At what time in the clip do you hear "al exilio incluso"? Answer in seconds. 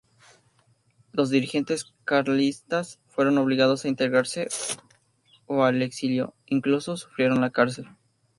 5.63-6.97